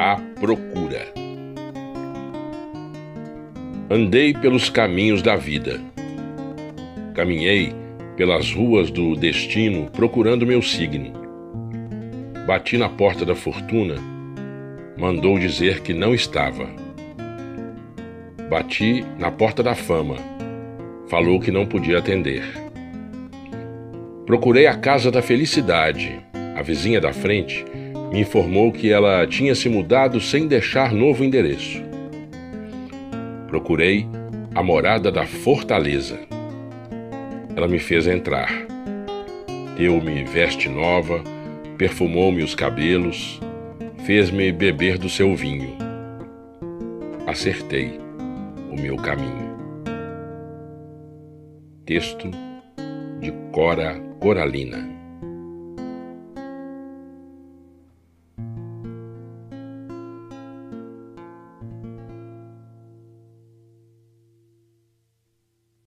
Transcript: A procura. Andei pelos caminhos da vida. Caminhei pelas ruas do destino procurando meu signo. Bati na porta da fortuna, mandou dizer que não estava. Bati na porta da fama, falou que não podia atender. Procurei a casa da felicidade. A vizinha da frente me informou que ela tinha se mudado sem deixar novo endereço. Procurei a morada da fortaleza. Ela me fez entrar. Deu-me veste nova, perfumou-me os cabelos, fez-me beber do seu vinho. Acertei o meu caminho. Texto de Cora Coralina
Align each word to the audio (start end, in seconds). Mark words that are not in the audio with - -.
A 0.00 0.14
procura. 0.38 1.12
Andei 3.90 4.32
pelos 4.32 4.70
caminhos 4.70 5.22
da 5.22 5.34
vida. 5.34 5.80
Caminhei 7.16 7.74
pelas 8.16 8.52
ruas 8.52 8.92
do 8.92 9.16
destino 9.16 9.90
procurando 9.90 10.46
meu 10.46 10.62
signo. 10.62 11.12
Bati 12.46 12.78
na 12.78 12.88
porta 12.88 13.24
da 13.24 13.34
fortuna, 13.34 13.96
mandou 14.96 15.36
dizer 15.36 15.80
que 15.80 15.92
não 15.92 16.14
estava. 16.14 16.68
Bati 18.48 19.04
na 19.18 19.32
porta 19.32 19.64
da 19.64 19.74
fama, 19.74 20.14
falou 21.08 21.40
que 21.40 21.50
não 21.50 21.66
podia 21.66 21.98
atender. 21.98 22.44
Procurei 24.24 24.68
a 24.68 24.76
casa 24.76 25.10
da 25.10 25.22
felicidade. 25.22 26.20
A 26.56 26.62
vizinha 26.62 27.00
da 27.00 27.12
frente 27.12 27.64
me 28.12 28.20
informou 28.20 28.72
que 28.72 28.90
ela 28.90 29.26
tinha 29.26 29.54
se 29.54 29.68
mudado 29.68 30.20
sem 30.20 30.46
deixar 30.46 30.92
novo 30.92 31.22
endereço. 31.22 31.82
Procurei 33.46 34.06
a 34.54 34.62
morada 34.62 35.12
da 35.12 35.26
fortaleza. 35.26 36.18
Ela 37.54 37.68
me 37.68 37.78
fez 37.78 38.06
entrar. 38.06 38.50
Deu-me 39.76 40.24
veste 40.24 40.68
nova, 40.68 41.22
perfumou-me 41.76 42.42
os 42.42 42.54
cabelos, 42.54 43.40
fez-me 44.04 44.50
beber 44.50 44.98
do 44.98 45.08
seu 45.08 45.34
vinho. 45.36 45.76
Acertei 47.26 48.00
o 48.72 48.80
meu 48.80 48.96
caminho. 48.96 49.56
Texto 51.84 52.30
de 53.20 53.32
Cora 53.52 53.94
Coralina 54.18 54.97